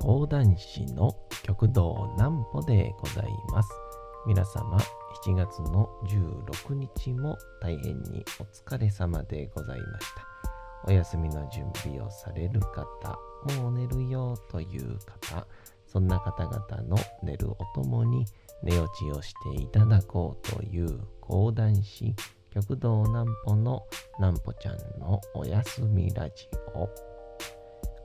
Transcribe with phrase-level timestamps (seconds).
[0.00, 3.68] 講談師の極道南歩でございます。
[4.26, 4.78] 皆様、
[5.26, 10.22] 7月の16日も大変にお疲れ様でございました。
[10.86, 13.18] お休みの準備をされる方、
[13.60, 15.46] もう寝るよという方、
[15.86, 18.24] そんな方々の寝るおともに
[18.62, 22.14] 寝落ちをしていただこうという講談師、
[22.50, 23.84] 極道南歩の
[24.18, 27.09] 南歩ちゃんのおやすみラジオ。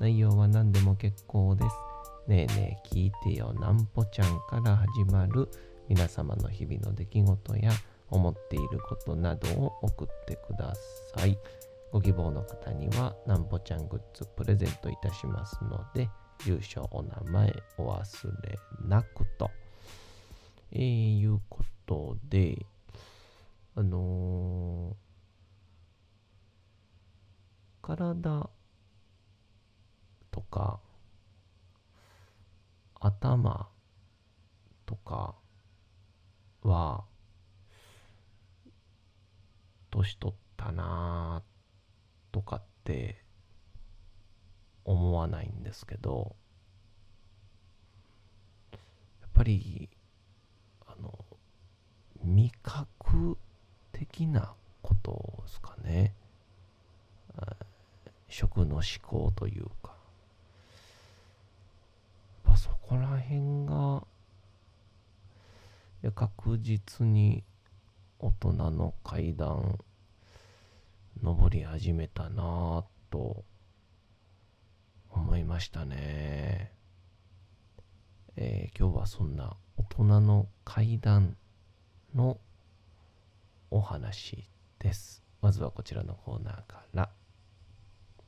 [0.00, 1.76] 内容は何でも結構です。
[2.28, 5.48] ねえねえ聞いてよなんぽちゃんから始まる
[5.88, 7.72] 皆様の日々の出来事や
[8.10, 10.74] 思っていることなどを送ってくだ
[11.16, 11.38] さい。
[11.90, 16.08] ご希望の方にはなんぽちゃんグッズプレゼントいたしますので、
[16.44, 19.50] 住所、お名前お忘れなくと。
[20.70, 22.66] えー、いうことで、
[23.74, 28.50] あのー、体
[30.50, 30.80] か
[33.00, 33.68] 頭
[34.86, 35.34] とか
[36.62, 37.04] は
[39.90, 41.42] 年取ったな
[42.32, 43.22] とかって
[44.84, 46.34] 思わないんですけど
[48.72, 49.88] やっぱり
[50.86, 51.24] あの
[52.24, 53.38] 味覚
[53.92, 56.14] 的なことですかね。
[58.28, 59.97] 食の思考というか。
[62.68, 64.04] そこら辺が
[66.14, 67.42] 確実に
[68.18, 69.78] 大人の階段
[71.22, 73.44] 登り始めたなぁと
[75.10, 76.72] 思いましたね、
[78.36, 81.36] えー、今日はそんな大人の階段
[82.14, 82.38] の
[83.70, 84.44] お話
[84.78, 85.22] です。
[85.40, 87.08] まずはこちらのコーナーから。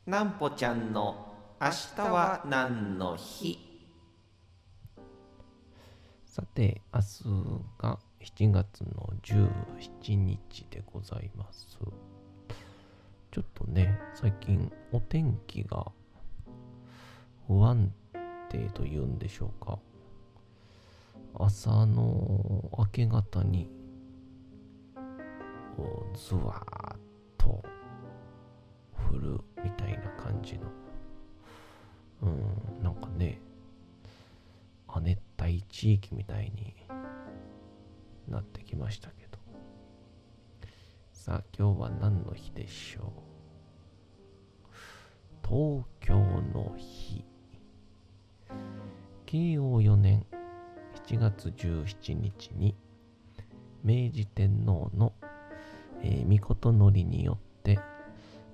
[0.06, 3.69] なんぽちゃんの明日は何の日？
[6.40, 7.06] さて、明日
[7.76, 11.78] が7月の17日でございます。
[13.30, 15.92] ちょっとね、最近お天気が
[17.46, 17.92] 不安
[18.48, 19.78] 定というんでしょうか。
[21.38, 23.68] 朝の明け方に
[25.76, 26.96] こう、ズワーッ
[27.36, 27.62] と
[29.12, 30.62] 降るみたいな感じの、
[32.22, 33.42] うん、なんかね、
[34.92, 36.74] 亜熱帯地域みたいに
[38.28, 39.38] なってきましたけど。
[41.12, 43.12] さあ今日は何の日でしょ
[45.44, 45.46] う？
[45.46, 47.24] 東京の日。
[49.26, 50.26] 慶応4年
[51.06, 52.74] 7月17日に
[53.84, 55.12] 明治天皇の、
[56.02, 57.78] えー、御事のりによって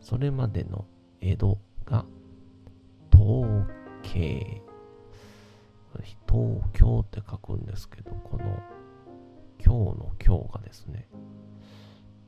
[0.01, 0.85] それまでの
[1.21, 2.05] 江戸が
[3.15, 3.67] 統
[4.03, 4.61] 計
[6.29, 8.63] 東京って書くんですけど、この
[9.65, 11.09] 今日の今日がですね、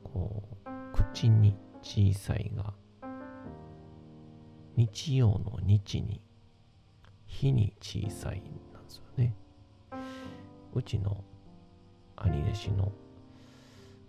[0.03, 2.73] こう、口に小さいが、
[4.75, 6.21] 日曜の日に、
[7.25, 8.41] 日に小さい
[8.73, 9.35] なんですよね。
[10.73, 11.23] うちの
[12.15, 12.91] 兄弟子の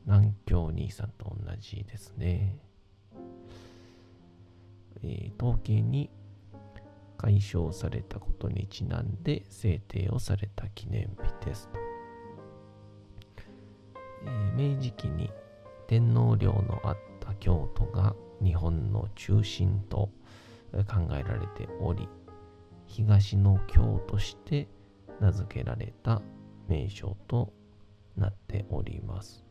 [0.06, 2.58] 南京兄さんと同じですね。
[5.02, 6.10] えー、統計に
[7.20, 11.78] 解消されたことにちなんで制定をされた記念日ですと。
[14.24, 15.30] えー、明治期に
[15.86, 20.08] 天皇陵のあった京都が日本の中心と
[20.72, 22.08] 考えられており、
[22.86, 24.66] 東の京として
[25.20, 26.22] 名付けられた
[26.68, 27.52] 名称と
[28.16, 29.44] なっております。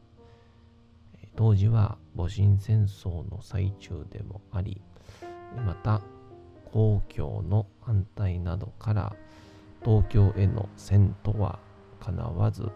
[1.35, 4.81] 当時は戊辰戦争の最中でもあり、
[5.67, 6.01] また
[6.71, 9.15] 公共の反対などから
[9.83, 11.59] 東京への遷都は
[11.99, 12.69] かなわず、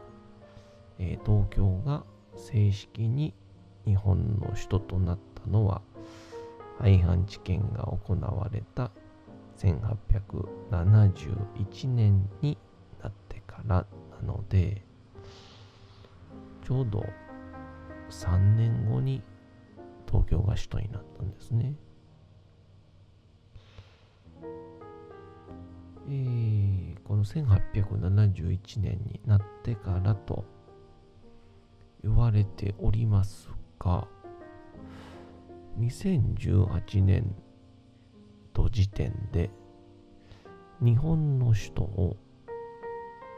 [1.00, 2.04] えー、東京が
[2.36, 3.34] 正式に
[3.86, 5.82] 日本の首都となったのは
[6.80, 8.92] 廃藩置県が行われた
[9.58, 12.58] 1871年に
[13.02, 13.86] なってから
[14.22, 14.82] なので
[16.66, 17.06] ちょうど
[18.10, 19.22] 3年後に
[20.08, 21.76] 東京が首都になったんですね。
[26.10, 30.46] えー、ここの1871年になってからと
[32.04, 34.08] 言われておりますが、
[35.80, 37.36] 2018年
[38.54, 39.50] 度時点で
[40.82, 42.18] 日本の首都を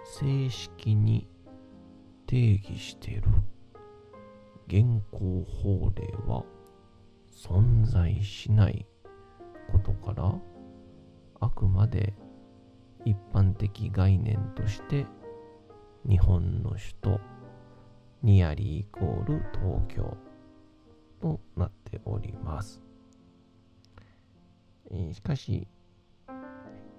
[0.03, 1.27] 正式に
[2.27, 3.23] 定義している
[4.67, 6.43] 現行法令は
[7.31, 8.85] 存在しない
[9.71, 10.33] ことから
[11.39, 12.13] あくまで
[13.05, 15.05] 一般的概念として
[16.07, 17.21] 日本の首都
[18.23, 20.17] ニアリーイコール東京
[21.21, 22.81] となっております。
[25.13, 25.67] しかし、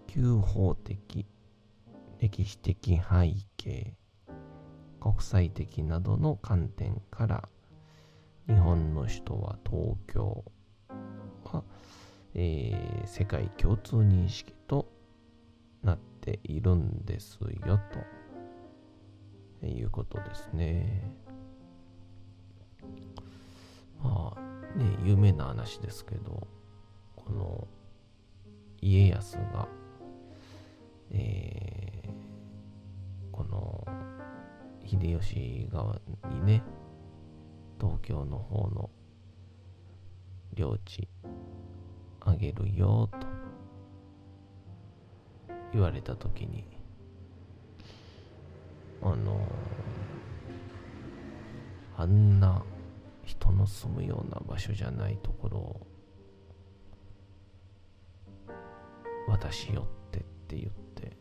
[0.06, 1.26] 旧法的、
[2.20, 3.94] 歴史的背景、
[5.00, 7.48] 国際的などの観点から
[8.48, 10.44] 日本の首都は東京
[11.44, 11.64] は、
[12.34, 14.88] えー、世界共通認識と
[16.26, 17.80] ているんですよ
[19.60, 21.08] ということですね。
[24.02, 26.46] まあね、有名な話ですけど、
[27.14, 27.68] この
[28.82, 29.68] 家康が、
[31.12, 33.86] えー、この
[34.84, 36.62] 秀吉側にね、
[37.80, 38.90] 東京の方の
[40.54, 41.08] 領地
[42.20, 43.35] あげるよと
[45.72, 46.64] 言われた時に
[49.02, 49.40] あの
[51.96, 52.62] あんな
[53.24, 55.86] 人の住むような場所じゃないところを
[59.28, 61.16] 私よってって言って、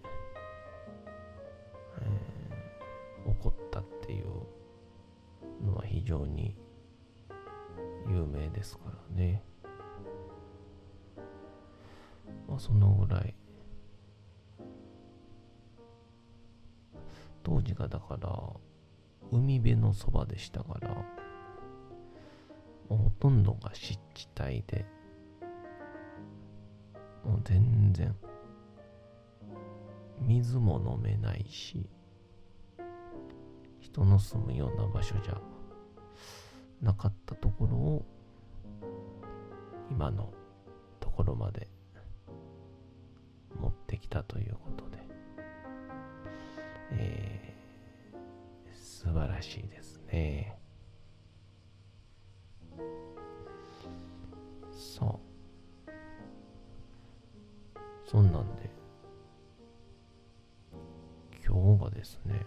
[2.01, 6.56] えー、怒ったっていうのは非常に
[8.07, 9.44] 有名ですからね。
[12.47, 13.33] まあそのぐらい
[17.45, 18.30] 当時がだから
[19.31, 21.06] 海辺のそばでしたから
[22.89, 24.86] ほとんどが湿地帯で
[27.24, 28.15] もう全然
[30.21, 31.88] 水も飲めないし
[33.80, 35.39] 人の住むような場所じゃ
[36.81, 38.06] なかったところを
[39.92, 40.33] 今の
[41.00, 41.68] ところまで
[43.59, 44.97] 持ってきたということで、
[46.92, 50.58] えー、素晴らしいですね。
[54.72, 55.18] さあ、
[58.06, 58.70] そんなんで、
[61.46, 62.42] 今日がですね、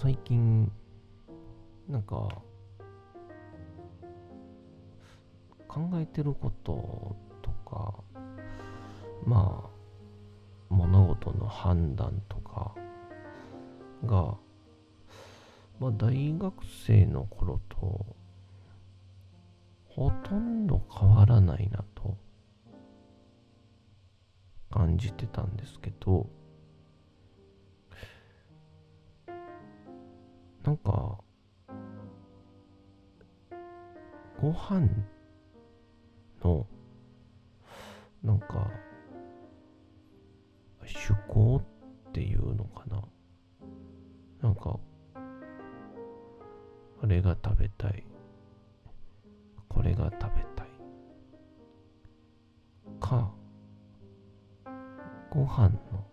[0.00, 0.70] 最近、
[1.88, 2.28] なんか、
[5.76, 7.94] 考えてることとか
[9.26, 9.70] まあ
[10.70, 12.74] 物事の判断とか
[14.06, 14.38] が、
[15.78, 16.54] まあ、大学
[16.86, 18.06] 生の頃と
[19.86, 22.16] ほとんど変わらないなと
[24.70, 26.26] 感じてたんですけど
[30.66, 31.16] なんか
[34.40, 34.88] ご飯
[36.42, 36.66] の
[38.24, 38.68] なんか
[40.80, 41.62] 趣向
[42.08, 43.00] っていうのかな。
[44.42, 44.80] なんか
[47.00, 48.04] あれが食べたい。
[49.68, 50.68] これが食べたい。
[52.98, 53.30] か
[55.30, 56.04] ご飯の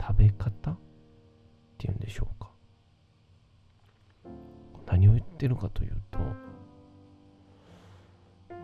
[0.00, 0.87] 食べ方
[5.18, 6.18] 言ってるかというと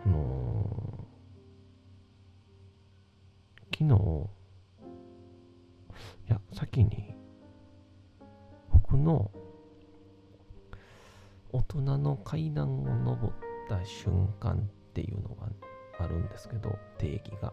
[0.05, 4.29] あのー、昨日、
[6.29, 7.17] いや、先に、
[8.71, 9.31] 僕の
[11.53, 13.35] 大人の階段を登っ
[13.69, 15.49] た瞬間っていうのが
[15.99, 17.53] あるんですけど、定義が。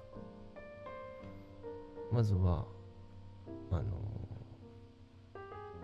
[2.12, 2.66] まずは、
[3.72, 3.84] あの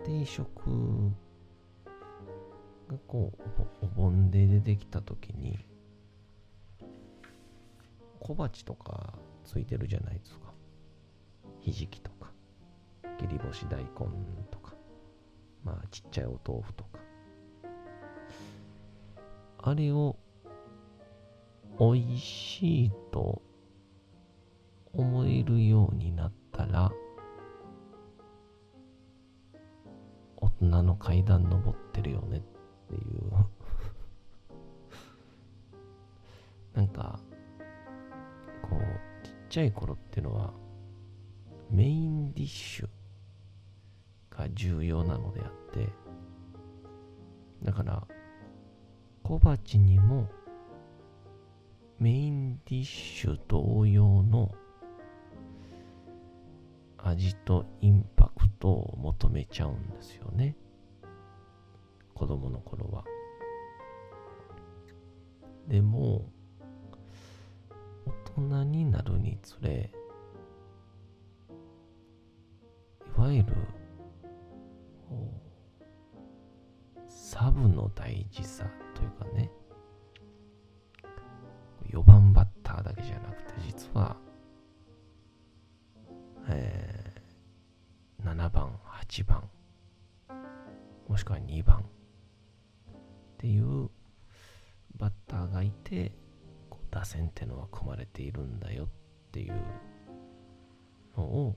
[0.02, 0.52] ー、定食
[3.08, 3.32] こ
[3.82, 5.58] うお盆で出てきた時に
[8.20, 10.52] 小鉢とかついてるじゃないですか。
[11.60, 12.30] ひじきとか、
[13.18, 13.88] 切り干し大根
[14.50, 14.74] とか、
[15.64, 16.98] まあちっちゃいお豆腐とか。
[19.62, 20.16] あれを
[21.80, 23.40] 美味しいと
[24.92, 26.92] 思えるようになったら、
[30.36, 32.57] 女の階段登ってるよねって
[32.88, 33.32] ていう
[36.76, 37.20] なんか
[38.62, 40.52] こうちっちゃい頃っていうのは
[41.70, 42.88] メインディッシュ
[44.30, 45.88] が重要なのであって
[47.62, 48.06] だから
[49.22, 50.28] 小鉢にも
[51.98, 54.54] メインディッシュ同様の
[56.98, 60.56] 味とインパクトを求めちゃうんですよね。
[62.18, 63.04] 子供の頃は。
[65.68, 66.28] でも
[68.06, 69.92] 大人になるにつれ
[73.16, 73.52] いわゆる
[77.06, 79.50] サブの大事さというかね
[81.90, 84.16] 4番バッターだけじゃなくて実は、
[86.48, 88.72] えー、7番
[89.06, 89.44] 8番
[91.06, 91.84] もしくは2番
[93.38, 93.88] っていう
[94.96, 96.10] バッターがいて
[96.90, 98.88] 打線ってのは組まれているんだよっ
[99.30, 99.54] ていう
[101.16, 101.56] のを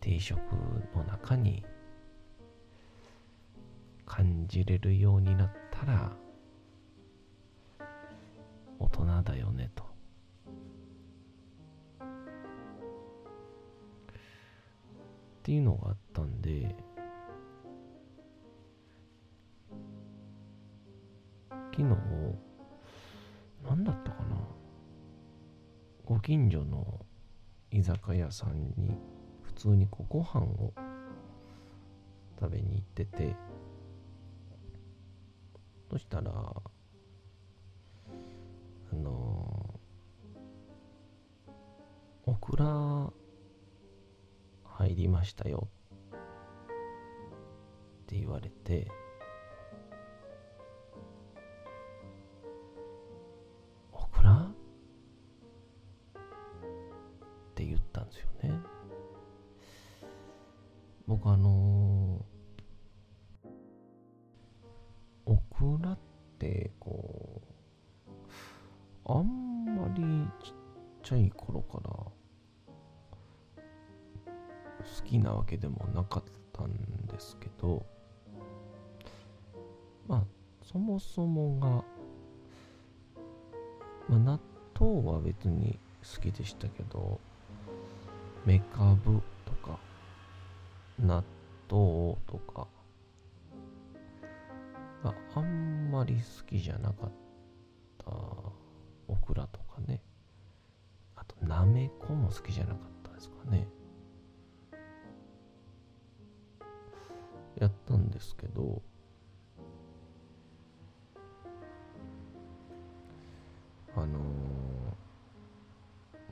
[0.00, 0.40] 定食
[0.96, 1.64] の中に
[4.04, 6.10] 感じれるようになったら
[8.80, 9.84] 大人だよねと。
[9.84, 9.84] っ
[15.44, 16.74] ていうのがあったんで
[21.74, 21.88] 昨日
[23.64, 24.36] 何だったかな？
[26.04, 27.06] ご近所の
[27.70, 28.98] 居酒屋さんに
[29.42, 30.74] 普通にこうご飯を
[32.38, 33.34] 食べに行ってて
[35.90, 36.62] そしたらあ
[38.94, 39.80] の
[42.26, 43.10] オクラ
[44.64, 45.68] 入りましたよ
[46.12, 46.16] っ
[48.06, 48.90] て言われて
[75.22, 76.72] なわけでもなかったん
[77.06, 77.84] ですけど
[80.08, 80.24] まあ
[80.64, 81.68] そもそもが、
[84.08, 84.40] まあ、納
[84.78, 87.20] 豆は別に好きでしたけど
[88.44, 89.78] メカブとか
[90.98, 91.22] 納
[91.70, 92.66] 豆とか
[95.04, 97.10] があんまり好きじゃなかっ
[98.04, 98.10] た
[99.08, 100.00] オクラとかね。
[101.16, 103.68] あとなめこも好きじゃなかったですかね。
[107.62, 108.82] やったんですけど
[113.94, 114.22] あのー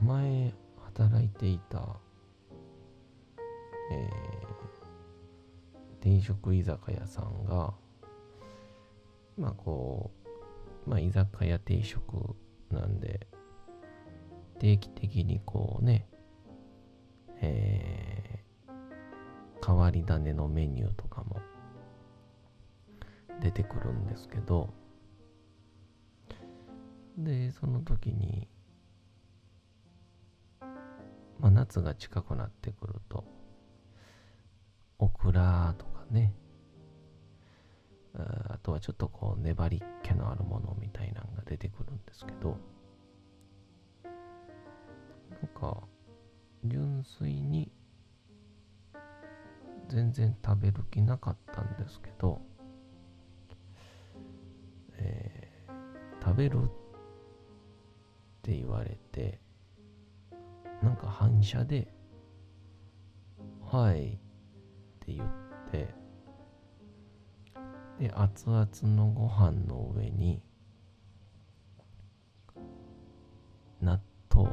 [0.03, 0.51] 前
[0.95, 1.77] 働いていた、
[3.91, 4.51] えー
[6.01, 7.75] 定食居酒屋さんが
[9.37, 10.09] まあこ
[10.85, 12.35] うまあ居酒屋定食
[12.71, 13.27] なんで
[14.57, 16.07] 定期的にこうね
[17.39, 18.51] えー
[19.63, 21.10] 変わり種のメニューとか
[23.41, 24.69] 出てくるんですけど
[27.17, 28.47] でその時に
[31.39, 33.25] まあ夏が近くなってくると
[34.99, 36.33] オクラとかね
[38.13, 42.57] あとはちょっとこう粘りっ気のあるものみたいなのが出てくるんですけど
[45.29, 45.81] なんか
[46.65, 47.71] 純粋に
[49.89, 52.41] 全然食べる気なかったんですけど、
[56.31, 56.67] 食べるっ
[58.41, 59.41] て言われて
[60.81, 61.93] なんか反射で
[63.69, 64.17] 「はい」っ
[65.01, 65.29] て言っ
[65.69, 65.93] て
[67.99, 70.41] で熱々のご飯の上に
[73.81, 73.99] 納
[74.33, 74.49] 豆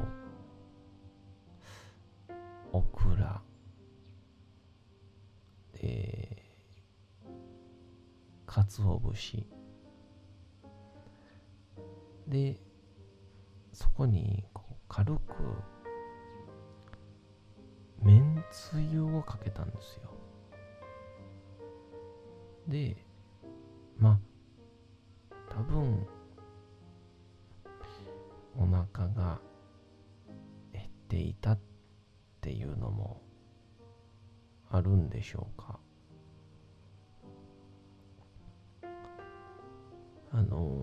[2.73, 3.41] オクラ
[5.75, 9.47] えー、かつお節
[12.29, 12.55] で
[13.73, 15.19] そこにこう軽く
[18.03, 20.13] めんつゆをかけたんですよ。
[22.67, 22.95] で
[23.97, 24.19] ま
[25.31, 26.05] あ多分
[28.57, 29.39] お腹が
[30.71, 31.59] 減っていたっ
[32.41, 33.21] ていうのも
[34.69, 35.79] あるんでしょうか。
[40.31, 40.78] あの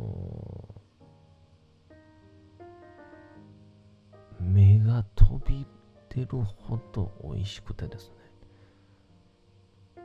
[6.17, 10.03] び出るほど美味しくてですね。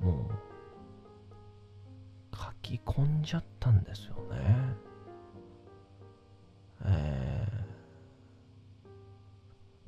[0.00, 0.30] も
[2.32, 4.76] う、書き込んじゃったんですよね。
[6.84, 7.62] えー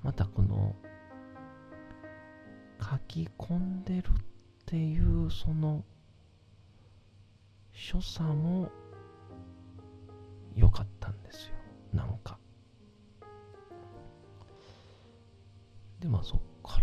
[0.05, 0.77] またこの、
[2.79, 4.03] 書き込んでるっ
[4.67, 5.83] ていうその
[7.73, 8.71] 所作も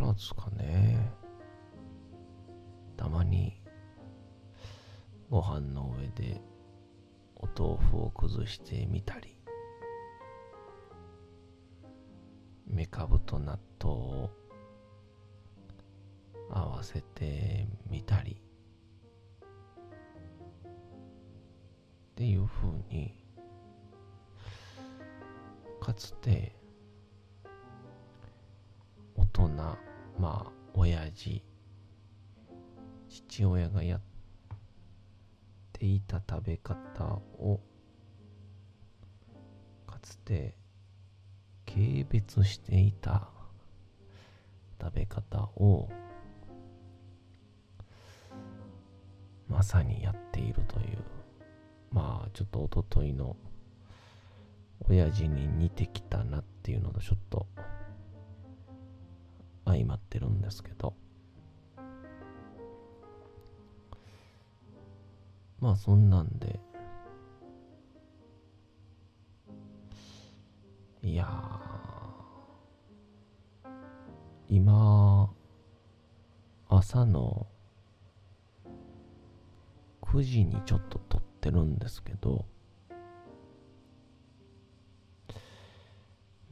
[0.01, 1.13] からですかね。
[2.97, 3.61] たまに
[5.29, 6.41] ご飯の上で
[7.35, 9.37] お豆腐を崩してみたり
[12.67, 14.29] めかぶと納豆を
[16.51, 18.41] 合わせてみたり
[22.11, 23.15] っていうふうに
[25.79, 26.60] かつて
[30.21, 31.43] まあ親父
[33.09, 34.01] 父親がやっ
[35.73, 37.05] ていた食べ方
[37.39, 37.59] を
[39.87, 40.53] かつて
[41.65, 43.29] 軽蔑していた
[44.79, 45.89] 食べ方を
[49.49, 50.99] まさにやっているという。
[51.91, 53.35] まあちょっと一昨日の
[54.87, 57.47] 親父に似てきたなっていうのとちょっと
[59.73, 60.93] 相まってるんですけど。
[65.59, 66.59] まあそんなんで。
[71.03, 71.27] いや
[74.49, 75.33] 今
[76.69, 77.47] 朝の
[80.03, 82.45] 9時にちょっと撮ってるんですけど。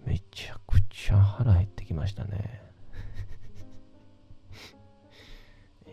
[0.06, 2.69] めちゃくちゃ腹減ってきましたね。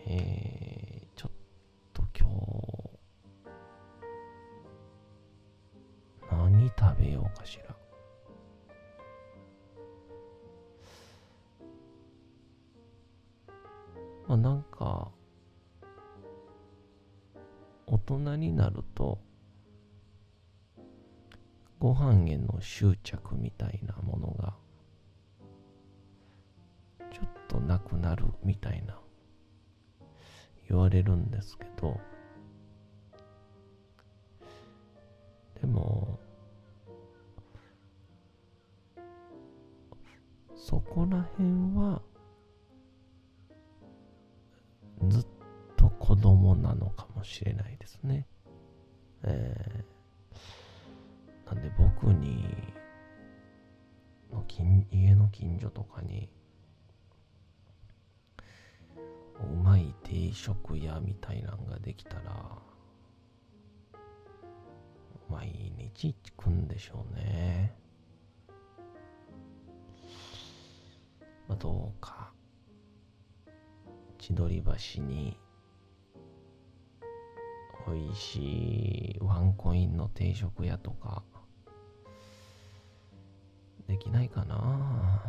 [0.09, 1.31] えー、ちょっ
[1.93, 2.87] と今日
[6.31, 7.75] 何食べようかしら。
[14.29, 15.11] まあなんか
[17.85, 19.19] 大人になると
[21.79, 24.55] ご飯への執着みたいなものが
[27.11, 28.97] ちょっとなくなるみたいな。
[30.69, 31.99] 言われるんですけど
[35.61, 36.19] でも
[40.55, 42.01] そこら辺は
[45.07, 45.25] ずっ
[45.77, 48.27] と子供なのかもしれないですね。
[49.23, 52.43] えー、なんで僕に
[54.31, 56.29] の近家の近所とかに
[59.43, 62.57] うまい定食屋みたいなんができたら
[65.29, 67.75] 毎日行くんでしょうね。
[71.47, 72.31] まあどうか
[74.17, 74.61] 千鳥
[74.95, 75.37] 橋に
[77.87, 81.23] 美味しいワンコインの定食屋とか
[83.87, 85.21] できないかな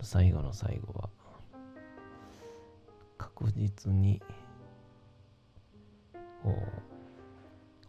[0.00, 1.08] 最後の最後は。
[3.16, 4.22] 確実に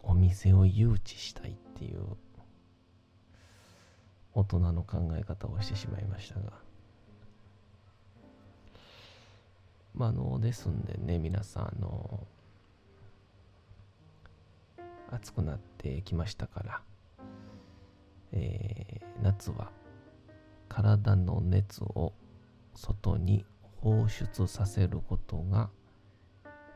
[0.02, 2.02] お店を誘致したいっていう
[4.34, 6.52] 大人の考え方をしてしまいましたが。
[9.94, 12.26] まああのですんでね皆さんあの
[15.10, 16.80] 暑くなってきましたから、
[18.32, 19.70] えー、夏は
[20.70, 22.14] 体の熱を
[22.74, 23.44] 外に
[23.82, 25.68] 放出させることが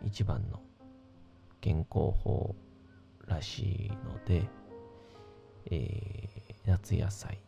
[0.05, 0.61] 一番の
[1.63, 2.55] 健康法
[3.27, 4.47] らしいので、
[5.71, 7.39] えー、夏野菜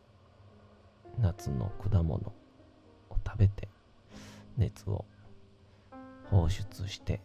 [1.19, 2.33] 夏の果物を
[3.27, 3.69] 食べて
[4.57, 5.05] 熱を
[6.31, 7.21] 放出して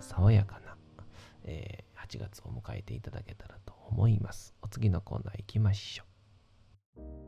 [0.00, 0.76] 爽やかな、
[1.44, 4.54] えー8月を迎えていただけたらと思います。
[4.62, 6.04] お次のコーナー行きましょ
[6.96, 7.27] う。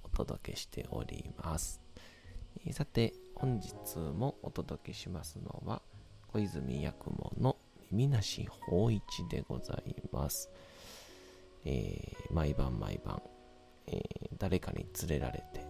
[0.13, 1.81] 届けしております。
[2.71, 5.81] さて、本日もお届けしますのは、
[6.27, 7.57] 小泉八雲の
[7.91, 10.49] 耳なし法一でございます。
[11.65, 13.21] えー、毎晩毎晩、
[13.87, 14.01] えー、
[14.37, 15.65] 誰かに連れられて、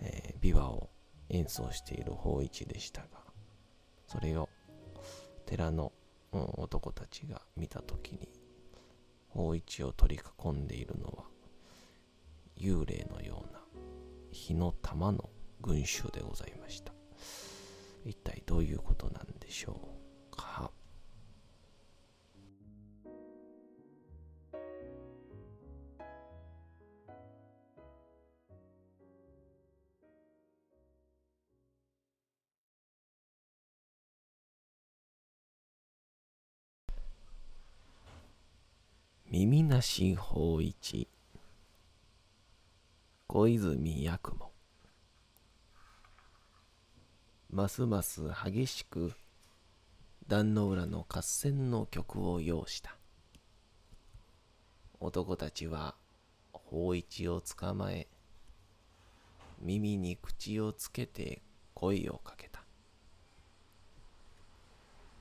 [0.00, 0.90] えー、琵琶を
[1.30, 3.08] 演奏している法一でしたが、
[4.06, 4.48] それを
[5.46, 5.92] 寺の、
[6.32, 8.28] うん、男たちが見たときに、
[9.28, 11.24] 法一を取り囲んでいるのは、
[12.58, 12.93] 幽霊
[14.46, 15.30] 火の玉の
[15.62, 16.92] 群衆でございました。
[18.04, 19.80] 一体どういうことなんでしょ
[20.30, 20.70] うか？
[39.30, 41.08] 耳なし法一
[43.36, 44.52] 小泉八雲。
[47.50, 49.12] ますます激しく
[50.28, 52.96] 壇の浦の合戦の曲を要した。
[55.00, 55.96] 男たちは
[56.52, 58.06] 法一を捕まえ
[59.60, 61.42] 耳に口をつけて
[61.74, 62.62] 声をかけた。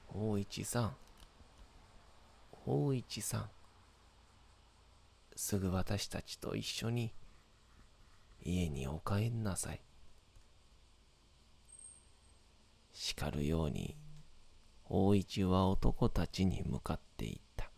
[0.05, 0.95] 法一さん
[2.51, 3.49] 法一さん
[5.35, 7.11] すぐ私たちと一緒に
[8.45, 9.81] 家にお帰んなさい。
[12.91, 13.97] 叱るように、
[14.85, 17.71] 大一は男たちに向かっていった。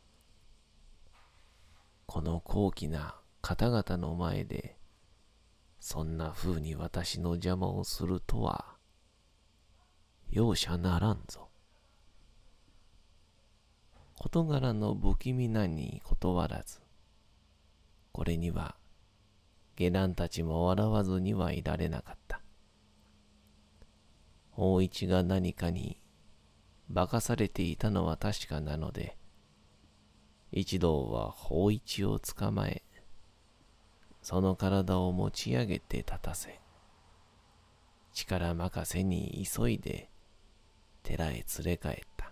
[2.08, 4.78] この高貴な方々の前で、
[5.80, 8.76] そんな風に私の邪魔をするとは、
[10.30, 11.50] 容赦ならんぞ。
[14.16, 16.80] 事柄の不気味なに断らず、
[18.12, 18.76] これには
[19.76, 22.42] 下男たちも笑わずにはいられなかった。
[24.56, 26.00] 大一が何かに
[26.94, 29.18] 化かされていたのは確かなので、
[30.52, 32.82] 一同は法一を捕まえ、
[34.22, 36.60] その体を持ち上げて立たせ、
[38.14, 40.10] 力任せに急いで
[41.04, 42.32] 寺へ連れ帰った。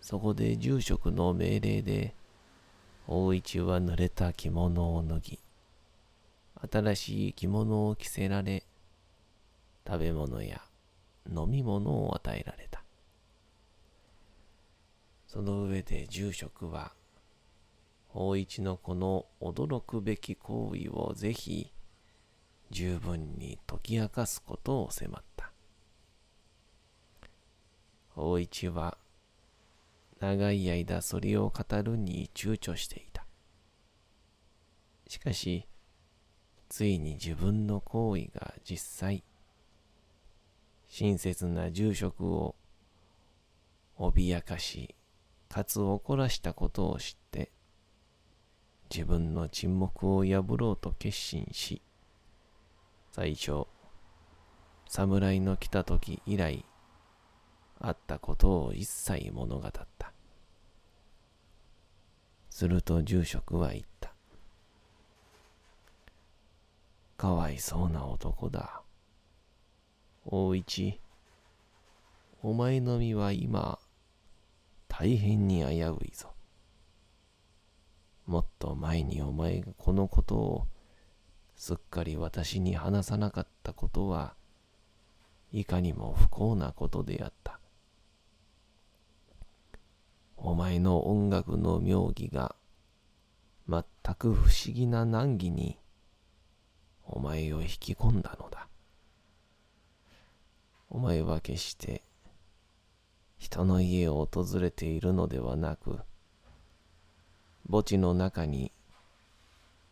[0.00, 2.14] そこで住職の命令で、
[3.12, 5.40] 大一は濡れた着物を脱ぎ、
[6.70, 8.62] 新しい着物を着せられ、
[9.84, 10.62] 食べ物や
[11.28, 12.84] 飲み物を与えられた。
[15.26, 16.92] その上で住職は、
[18.14, 21.72] 大一のこの驚くべき行為をぜひ
[22.70, 25.50] 十分に解き明かすことを迫った。
[28.14, 28.96] 大一は
[30.20, 33.26] 長い間それを語るに躊躇していた。
[35.08, 35.66] しかし、
[36.68, 39.24] ついに自分の行為が実際、
[40.88, 42.54] 親切な住職を
[43.98, 44.94] 脅かし、
[45.48, 47.50] かつ怒らしたことを知って、
[48.94, 51.80] 自分の沈黙を破ろうと決心し、
[53.10, 53.66] 最初、
[54.86, 56.64] 侍の来た時以来、
[57.80, 60.12] あったことを一切物語った。
[62.50, 64.12] すると住職は言った。
[67.16, 68.82] かわいそうな男だ。
[70.26, 71.00] 大一、
[72.42, 73.78] お前の身は今、
[74.88, 76.28] 大変に危ういぞ。
[78.26, 80.66] もっと前にお前がこのことを
[81.56, 84.34] すっかり私に話さなかったことは、
[85.52, 87.59] いかにも不幸なことであった。
[90.42, 92.56] お前の音楽の妙義が
[93.68, 95.78] 全く不思議な難儀に
[97.04, 98.66] お前を引き込んだのだ。
[100.88, 102.02] お前は決して
[103.36, 105.98] 人の家を訪れているのではなく、
[107.70, 108.72] 墓地の中に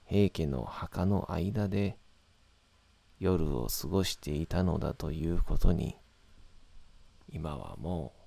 [0.06, 1.98] 平家の墓の間で
[3.20, 5.98] 夜を過ごしていたのだということに、
[7.30, 8.17] 今はもう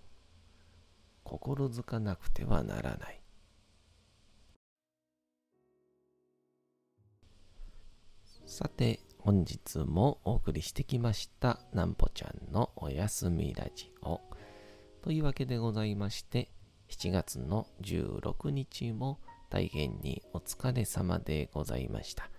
[1.24, 3.22] 心づかなくてはならない。
[8.46, 14.20] さて、本日もお送りしてきました、なんぽちゃんのおやすみラジオ。
[15.02, 16.52] というわけでございまして、
[16.90, 22.30] 7月の16日も大変にお疲れ様でございました。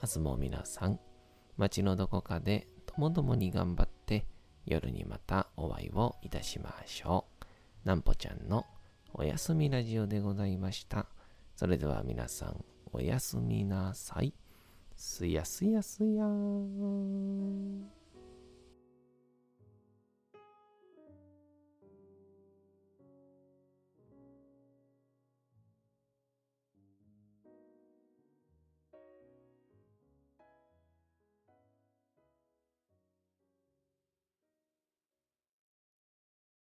[0.00, 1.00] 明日も皆さん、
[1.56, 4.26] 街のどこかでともどもに頑張って、
[4.64, 7.27] 夜にまたお会いをいたしましょう。
[7.88, 8.66] なんぽちゃんの
[9.14, 11.06] おやすみラジオでございました。
[11.56, 14.34] それでは皆さん、おやすみなさい。
[14.94, 17.97] すやすやすやーん。